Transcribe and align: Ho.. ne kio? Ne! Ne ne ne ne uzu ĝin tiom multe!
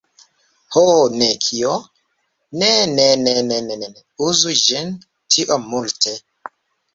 Ho.. 0.75 0.85
ne 1.17 1.27
kio? 1.43 1.73
Ne! 2.61 2.71
Ne 2.95 3.05
ne 3.27 3.35
ne 3.51 3.59
ne 3.67 3.91
uzu 4.29 4.55
ĝin 4.63 4.91
tiom 5.37 5.69
multe! 5.77 6.17